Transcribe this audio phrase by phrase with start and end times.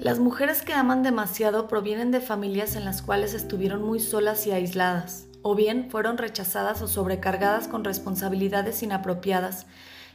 [0.00, 4.50] Las mujeres que aman demasiado provienen de familias en las cuales estuvieron muy solas y
[4.50, 9.66] aisladas, o bien fueron rechazadas o sobrecargadas con responsabilidades inapropiadas,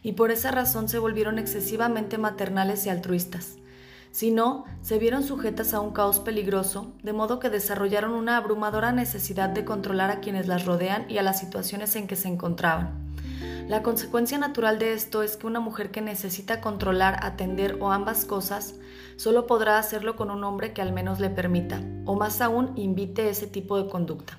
[0.02, 3.58] y por esa razón se volvieron excesivamente maternales y altruistas.
[4.10, 8.92] Si no, se vieron sujetas a un caos peligroso, de modo que desarrollaron una abrumadora
[8.92, 13.05] necesidad de controlar a quienes las rodean y a las situaciones en que se encontraban.
[13.68, 18.26] La consecuencia natural de esto es que una mujer que necesita controlar, atender o ambas
[18.26, 18.76] cosas,
[19.16, 23.30] solo podrá hacerlo con un hombre que al menos le permita, o más aún invite
[23.30, 24.38] ese tipo de conducta.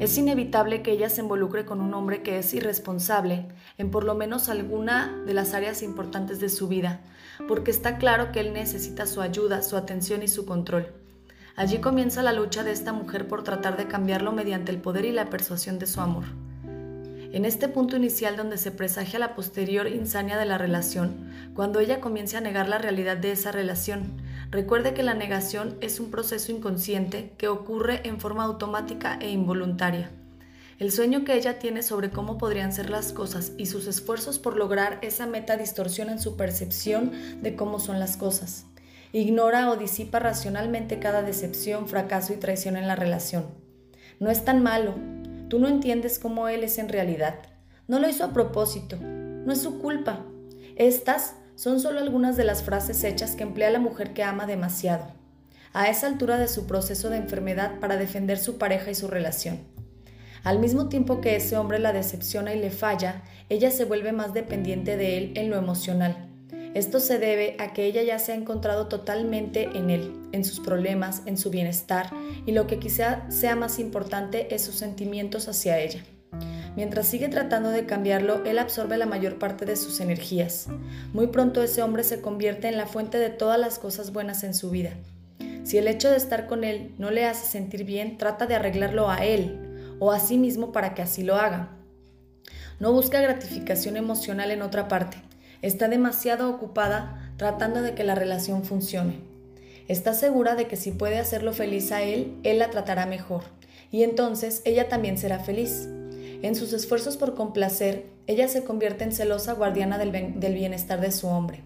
[0.00, 3.46] Es inevitable que ella se involucre con un hombre que es irresponsable
[3.78, 7.00] en por lo menos alguna de las áreas importantes de su vida,
[7.48, 10.88] porque está claro que él necesita su ayuda, su atención y su control.
[11.56, 15.12] Allí comienza la lucha de esta mujer por tratar de cambiarlo mediante el poder y
[15.12, 16.24] la persuasión de su amor.
[17.32, 21.98] En este punto inicial donde se presagia la posterior insania de la relación, cuando ella
[21.98, 24.20] comience a negar la realidad de esa relación,
[24.50, 30.10] recuerde que la negación es un proceso inconsciente que ocurre en forma automática e involuntaria.
[30.78, 34.58] El sueño que ella tiene sobre cómo podrían ser las cosas y sus esfuerzos por
[34.58, 38.66] lograr esa meta distorsionan su percepción de cómo son las cosas.
[39.14, 43.46] Ignora o disipa racionalmente cada decepción, fracaso y traición en la relación.
[44.20, 44.96] No es tan malo,
[45.52, 47.34] Tú no entiendes cómo Él es en realidad.
[47.86, 48.96] No lo hizo a propósito.
[48.98, 50.24] No es su culpa.
[50.76, 55.08] Estas son solo algunas de las frases hechas que emplea la mujer que ama demasiado,
[55.74, 59.60] a esa altura de su proceso de enfermedad para defender su pareja y su relación.
[60.42, 64.32] Al mismo tiempo que ese hombre la decepciona y le falla, ella se vuelve más
[64.32, 66.31] dependiente de él en lo emocional
[66.74, 70.60] esto se debe a que ella ya se ha encontrado totalmente en él, en sus
[70.60, 72.10] problemas, en su bienestar,
[72.46, 76.02] y lo que quizá sea más importante es sus sentimientos hacia ella.
[76.74, 80.68] Mientras sigue tratando de cambiarlo, él absorbe la mayor parte de sus energías.
[81.12, 84.54] Muy pronto ese hombre se convierte en la fuente de todas las cosas buenas en
[84.54, 84.92] su vida.
[85.64, 89.10] Si el hecho de estar con él no le hace sentir bien, trata de arreglarlo
[89.10, 91.68] a él o a sí mismo para que así lo haga.
[92.80, 95.18] No busca gratificación emocional en otra parte
[95.62, 99.20] está demasiado ocupada tratando de que la relación funcione.
[99.88, 103.44] Está segura de que si puede hacerlo feliz a él, él la tratará mejor,
[103.90, 105.88] y entonces ella también será feliz.
[106.42, 110.10] En sus esfuerzos por complacer, ella se convierte en celosa guardiana del,
[110.54, 111.60] bienestar de su hombre.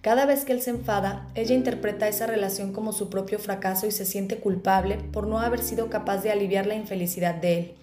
[0.00, 3.90] Cada vez que él se enfada, ella interpreta esa relación como su propio fracaso y
[3.90, 7.74] se siente culpable por no haber sido capaz de aliviar la infelicidad de él,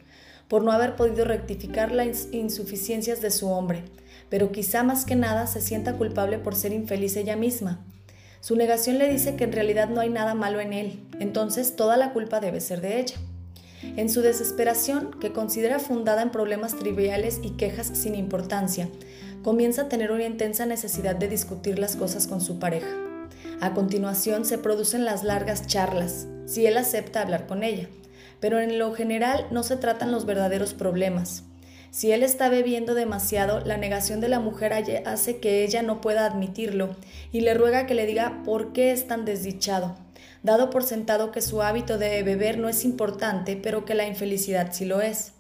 [0.51, 3.85] por no haber podido rectificar las insuficiencias de su hombre,
[4.28, 7.79] pero quizá más que nada se sienta culpable por ser infeliz ella misma.
[8.41, 11.95] Su negación le dice que en realidad no hay nada malo en él, entonces toda
[11.95, 13.16] la culpa debe ser de ella.
[13.95, 18.90] En su desesperación, que considera fundada en problemas triviales y quejas sin importancia,
[19.44, 22.94] comienza a tener una intensa necesidad de discutir las cosas con su pareja.
[23.61, 27.88] A continuación se producen las largas charlas, si él acepta hablar con ella,
[28.41, 31.44] pero en lo general no se tratan los verdaderos problemas.
[31.91, 34.74] Si él está bebiendo demasiado, la negación de la mujer
[35.06, 36.96] hace que ella no pueda admitirlo
[37.31, 39.96] y le ruega que le diga por qué es tan desdichado,
[40.41, 44.69] dado por sentado que su hábito de beber no es importante, pero que la infelicidad
[44.72, 45.34] sí lo es.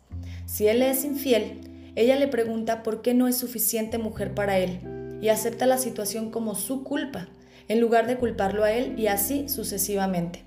[0.45, 1.61] Si él es infiel,
[1.95, 6.31] ella le pregunta por qué no es suficiente mujer para él y acepta la situación
[6.31, 7.29] como su culpa,
[7.69, 10.43] en lugar de culparlo a él y así sucesivamente.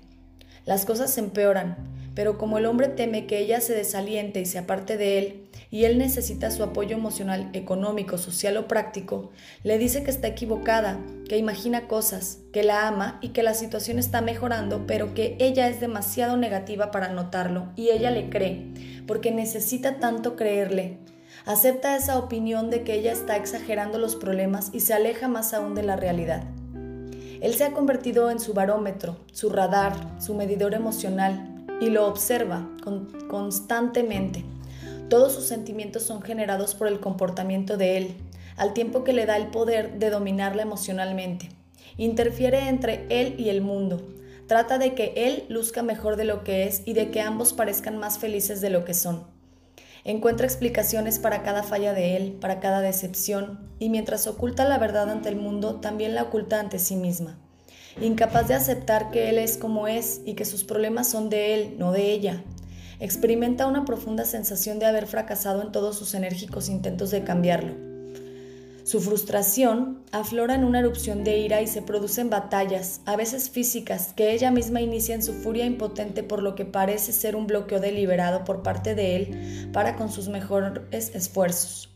[0.65, 1.77] Las cosas se empeoran,
[2.15, 5.83] pero como el hombre teme que ella se desaliente y se aparte de él, y
[5.83, 9.31] él necesita su apoyo emocional, económico, social o práctico,
[9.63, 13.99] le dice que está equivocada, que imagina cosas, que la ama y que la situación
[13.99, 19.31] está mejorando, pero que ella es demasiado negativa para notarlo y ella le cree, porque
[19.31, 20.97] necesita tanto creerle.
[21.45, 25.75] Acepta esa opinión de que ella está exagerando los problemas y se aleja más aún
[25.75, 26.45] de la realidad.
[27.41, 32.67] Él se ha convertido en su barómetro, su radar, su medidor emocional y lo observa
[33.27, 34.43] constantemente.
[35.09, 38.15] Todos sus sentimientos son generados por el comportamiento de él,
[38.57, 41.49] al tiempo que le da el poder de dominarla emocionalmente.
[41.97, 44.01] Interfiere entre él y el mundo.
[44.47, 47.97] Trata de que él luzca mejor de lo que es y de que ambos parezcan
[47.97, 49.23] más felices de lo que son.
[50.03, 55.09] Encuentra explicaciones para cada falla de él, para cada decepción, y mientras oculta la verdad
[55.09, 57.39] ante el mundo, también la oculta ante sí misma.
[58.01, 61.75] Incapaz de aceptar que él es como es y que sus problemas son de él,
[61.79, 62.43] no de ella,
[62.99, 67.73] experimenta una profunda sensación de haber fracasado en todos sus enérgicos intentos de cambiarlo.
[68.83, 74.13] Su frustración aflora en una erupción de ira y se producen batallas, a veces físicas,
[74.13, 77.79] que ella misma inicia en su furia impotente por lo que parece ser un bloqueo
[77.79, 81.89] deliberado por parte de él para con sus mejores esfuerzos.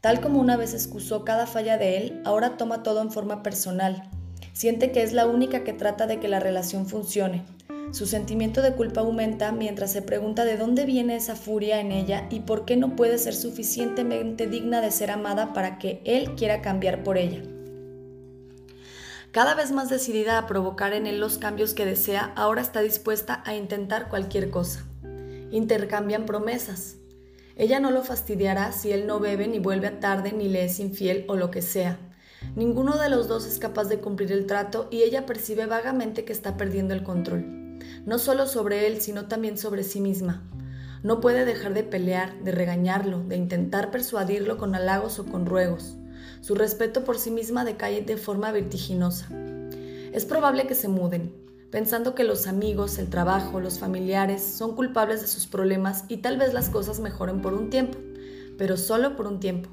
[0.00, 4.08] Tal como una vez excusó cada falla de él, ahora toma todo en forma personal.
[4.54, 7.42] Siente que es la única que trata de que la relación funcione.
[7.90, 12.28] Su sentimiento de culpa aumenta mientras se pregunta de dónde viene esa furia en ella
[12.30, 16.62] y por qué no puede ser suficientemente digna de ser amada para que él quiera
[16.62, 17.42] cambiar por ella.
[19.32, 23.42] Cada vez más decidida a provocar en él los cambios que desea, ahora está dispuesta
[23.44, 24.84] a intentar cualquier cosa.
[25.50, 26.94] Intercambian promesas.
[27.56, 31.24] Ella no lo fastidiará si él no bebe ni vuelve tarde ni le es infiel
[31.26, 31.98] o lo que sea.
[32.56, 36.32] Ninguno de los dos es capaz de cumplir el trato y ella percibe vagamente que
[36.32, 40.48] está perdiendo el control, no solo sobre él, sino también sobre sí misma.
[41.02, 45.96] No puede dejar de pelear, de regañarlo, de intentar persuadirlo con halagos o con ruegos.
[46.42, 49.28] Su respeto por sí misma decae de forma vertiginosa.
[50.12, 51.34] Es probable que se muden,
[51.72, 56.38] pensando que los amigos, el trabajo, los familiares son culpables de sus problemas y tal
[56.38, 57.98] vez las cosas mejoren por un tiempo,
[58.56, 59.70] pero solo por un tiempo.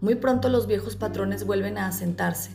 [0.00, 2.50] Muy pronto los viejos patrones vuelven a asentarse.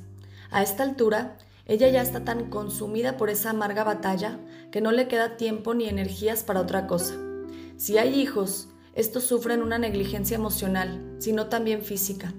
[0.51, 4.39] A esta altura, ella ya está tan consumida por esa amarga batalla
[4.71, 7.15] que no le queda tiempo ni energías para otra cosa.
[7.77, 12.33] Si hay hijos, estos sufren una negligencia emocional, sino también física.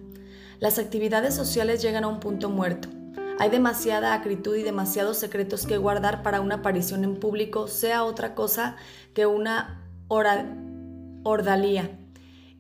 [0.58, 2.88] Las actividades sociales llegan a un punto muerto.
[3.38, 8.34] Hay demasiada acritud y demasiados secretos que guardar para una aparición en público, sea otra
[8.34, 8.76] cosa
[9.14, 11.99] que una ordalía.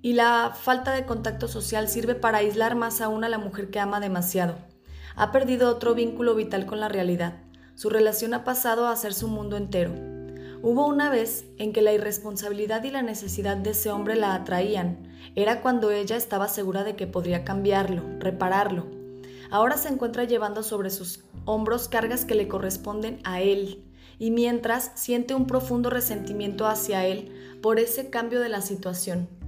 [0.02, 3.80] Y la falta de contacto social sirve para aislar más aún a la mujer que
[3.80, 4.56] ama demasiado.
[5.14, 7.42] Ha perdido otro vínculo vital con la realidad.
[7.74, 9.92] Su relación ha pasado a ser su mundo entero.
[10.62, 15.08] Hubo una vez en que la irresponsabilidad y la necesidad de ese hombre la atraían.
[15.34, 18.86] Era cuando ella estaba segura de que podría cambiarlo, repararlo.
[19.50, 23.84] Ahora se encuentra llevando sobre sus hombros cargas que le corresponden a él,
[24.18, 29.39] y mientras siente un profundo resentimiento hacia él por ese cambio de la situación.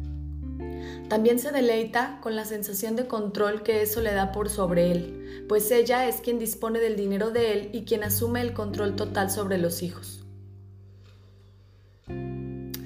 [1.09, 5.45] También se deleita con la sensación de control que eso le da por sobre él,
[5.49, 9.31] pues ella es quien dispone del dinero de él y quien asume el control total
[9.31, 10.25] sobre los hijos.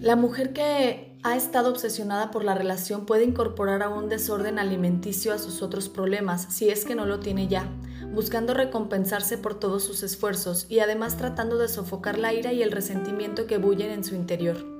[0.01, 5.33] La mujer que ha estado obsesionada por la relación puede incorporar a un desorden alimenticio
[5.33, 7.69] a sus otros problemas, si es que no lo tiene ya,
[8.13, 12.71] buscando recompensarse por todos sus esfuerzos y además tratando de sofocar la ira y el
[12.71, 14.76] resentimiento que bullen en su interior.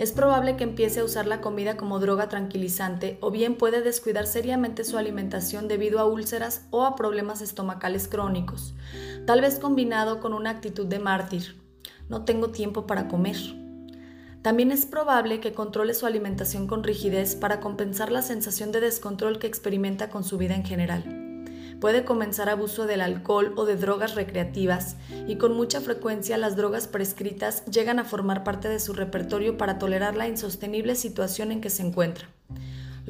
[0.00, 4.26] Es probable que empiece a usar la comida como droga tranquilizante o bien puede descuidar
[4.26, 8.74] seriamente su alimentación debido a úlceras o a problemas estomacales crónicos,
[9.26, 11.60] tal vez combinado con una actitud de mártir.
[12.08, 13.36] No tengo tiempo para comer.
[14.40, 19.38] También es probable que controle su alimentación con rigidez para compensar la sensación de descontrol
[19.38, 21.29] que experimenta con su vida en general.
[21.80, 24.96] Puede comenzar abuso del alcohol o de drogas recreativas
[25.26, 29.78] y con mucha frecuencia las drogas prescritas llegan a formar parte de su repertorio para
[29.78, 32.28] tolerar la insostenible situación en que se encuentra.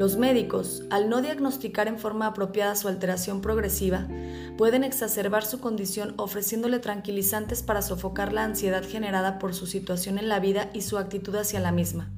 [0.00, 4.08] Los médicos, al no diagnosticar en forma apropiada su alteración progresiva,
[4.56, 10.31] pueden exacerbar su condición ofreciéndole tranquilizantes para sofocar la ansiedad generada por su situación en
[10.31, 12.08] la vida y su actitud hacia la misma.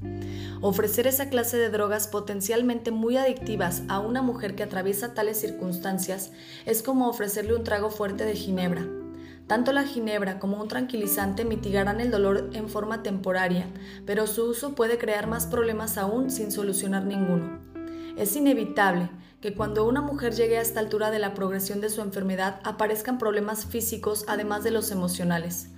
[0.60, 6.30] Ofrecer esa clase de drogas potencialmente muy adictivas a una mujer que atraviesa tales circunstancias
[6.66, 8.86] es como ofrecerle un trago fuerte de ginebra,
[9.48, 13.66] tanto la ginebra como un tranquilizante mitigarán el dolor en forma temporaria,
[14.06, 17.71] pero su uso puede crear más problemas aún sin solucionar ninguno.
[18.16, 22.00] Es inevitable que cuando una mujer llegue a esta altura de la progresión de su
[22.00, 25.68] enfermedad aparezcan problemas físicos además de los emocionales.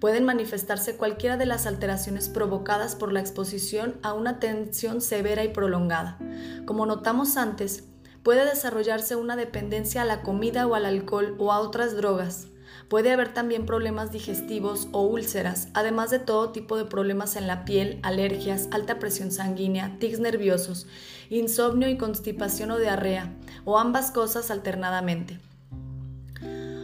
[0.00, 5.48] Pueden manifestarse cualquiera de las alteraciones provocadas por la exposición a una tensión severa y
[5.48, 6.18] prolongada.
[6.64, 7.84] Como notamos antes,
[8.22, 12.46] puede desarrollarse una dependencia a la comida o al alcohol o a otras drogas.
[12.90, 17.64] Puede haber también problemas digestivos o úlceras, además de todo tipo de problemas en la
[17.64, 20.88] piel, alergias, alta presión sanguínea, tics nerviosos,
[21.28, 23.32] insomnio y constipación o diarrea,
[23.64, 25.38] o ambas cosas alternadamente.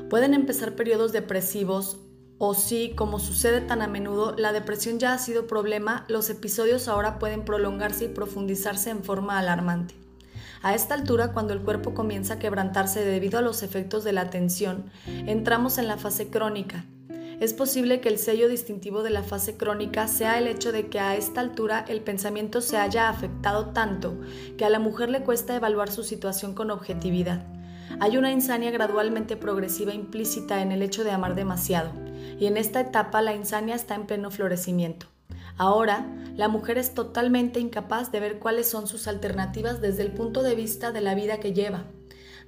[0.08, 1.96] Pueden empezar periodos depresivos
[2.38, 6.86] o si, como sucede tan a menudo, la depresión ya ha sido problema, los episodios
[6.86, 10.05] ahora pueden prolongarse y profundizarse en forma alarmante.
[10.66, 14.30] A esta altura, cuando el cuerpo comienza a quebrantarse debido a los efectos de la
[14.30, 16.86] tensión, entramos en la fase crónica.
[17.38, 20.98] Es posible que el sello distintivo de la fase crónica sea el hecho de que
[20.98, 24.18] a esta altura el pensamiento se haya afectado tanto
[24.58, 27.46] que a la mujer le cuesta evaluar su situación con objetividad.
[28.00, 31.92] Hay una insania gradualmente progresiva implícita en el hecho de amar demasiado,
[32.40, 35.06] y en esta etapa la insania está en pleno florecimiento.
[35.58, 40.42] Ahora, la mujer es totalmente incapaz de ver cuáles son sus alternativas desde el punto
[40.42, 41.84] de vista de la vida que lleva.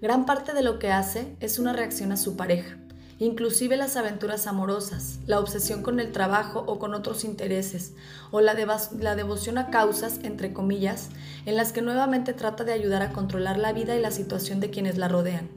[0.03, 2.77] Gran parte de lo que hace es una reacción a su pareja,
[3.19, 7.95] inclusive las aventuras amorosas, la obsesión con el trabajo o con otros intereses,
[8.31, 11.09] o la, devoción a causas, entre comillas,
[11.47, 14.69] en las que nuevamente trata de ayudar a controlar la vida y la situación de
[14.69, 15.49] quienes la rodean.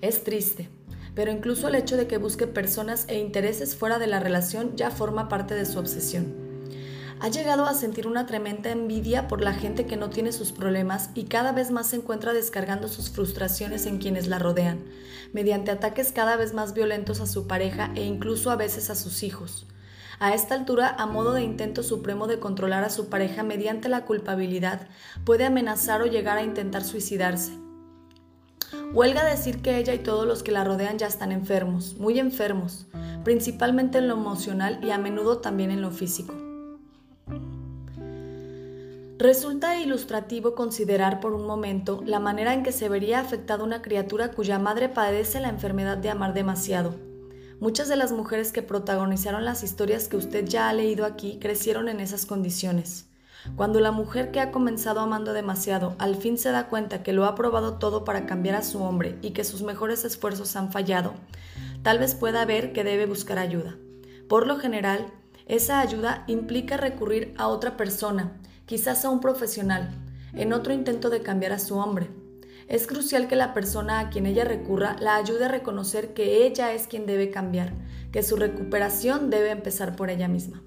[0.00, 0.70] Es triste,
[1.14, 4.90] pero incluso el hecho de que busque personas e intereses fuera de la relación ya
[4.90, 6.47] forma parte de su obsesión.
[7.20, 11.10] Ha llegado a sentir una tremenda envidia por la gente que no tiene sus problemas
[11.14, 14.84] y cada vez más se encuentra descargando sus frustraciones en quienes la rodean,
[15.32, 19.24] mediante ataques cada vez más violentos a su pareja e incluso a veces a sus
[19.24, 19.66] hijos.
[20.20, 24.04] A esta altura, a modo de intento supremo de controlar a su pareja mediante la
[24.04, 24.86] culpabilidad,
[25.24, 27.52] puede amenazar o llegar a intentar suicidarse.
[28.92, 32.86] Huelga decir que ella y todos los que la rodean ya están enfermos, muy enfermos,
[33.24, 36.47] principalmente en lo emocional y a menudo también en lo físico.
[39.18, 44.30] Resulta ilustrativo considerar por un momento la manera en que se vería afectada una criatura
[44.30, 46.94] cuya madre padece la enfermedad de amar demasiado,
[47.60, 51.88] Muchas de las mujeres que protagonizaron las historias que usted ya ha leído aquí crecieron
[51.88, 53.08] en esas condiciones.
[53.56, 57.24] Cuando la mujer que ha comenzado amando demasiado al fin se da cuenta que lo
[57.24, 61.14] ha probado todo para cambiar a su hombre y que sus mejores esfuerzos han fallado,
[61.82, 63.74] tal vez pueda ver que debe buscar ayuda.
[64.28, 65.06] Por lo general,
[65.46, 69.88] esa ayuda implica recurrir a otra persona, quizás a un profesional,
[70.34, 72.10] en otro intento de cambiar a su hombre.
[72.68, 76.74] Es crucial que la persona a quien ella recurra la ayude a reconocer que ella
[76.74, 77.72] es quien debe cambiar,
[78.12, 80.62] que su recuperación debe empezar por ella misma.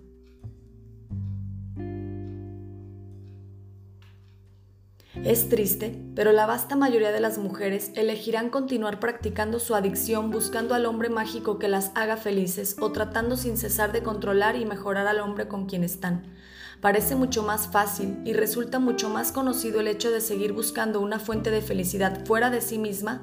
[5.23, 10.73] Es triste, pero la vasta mayoría de las mujeres elegirán continuar practicando su adicción buscando
[10.73, 15.05] al hombre mágico que las haga felices o tratando sin cesar de controlar y mejorar
[15.05, 16.23] al hombre con quien están,
[16.81, 21.19] parece mucho más fácil y resulta mucho más conocido el hecho de seguir buscando una
[21.19, 23.21] fuente de felicidad fuera de sí misma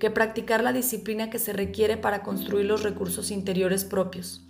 [0.00, 4.42] que practicar la disciplina que se requiere para construir los recursos interiores propios.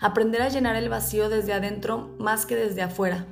[0.00, 3.26] Aprender a llenar el vacío desde adentro más que desde afuera,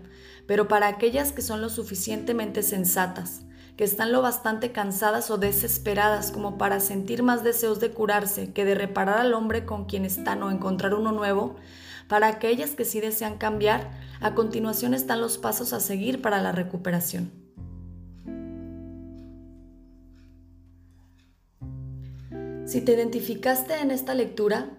[0.47, 3.43] pero para aquellas que son lo suficientemente sensatas,
[3.77, 8.65] que están lo bastante cansadas o desesperadas como para sentir más deseos de curarse que
[8.65, 11.57] de reparar al hombre con quien están o encontrar uno nuevo,
[12.09, 16.53] para aquellas que sí desean cambiar, a continuación están los pasos a seguir para la
[16.53, 17.31] recuperación.
[22.67, 24.71] Si te identificaste en esta lectura,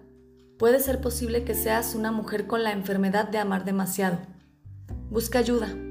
[0.58, 4.18] puede ser posible que seas una mujer con la enfermedad de amar demasiado.
[5.10, 5.85] Busca ayuda.